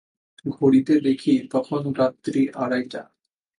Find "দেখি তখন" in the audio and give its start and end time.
0.99-1.81